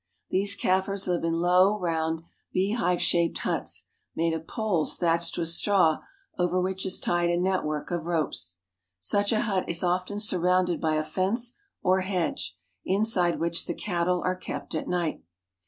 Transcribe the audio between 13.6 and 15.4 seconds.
the cattle are kept at night.